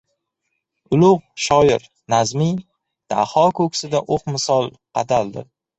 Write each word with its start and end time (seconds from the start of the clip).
Ulug‘ 0.97 1.21
shoir 1.49 1.85
nazmi 2.15 2.49
Daho 3.15 3.47
ko‘ksida 3.61 4.07
o‘q 4.19 4.31
misol 4.39 4.77
qadaldi. 4.79 5.51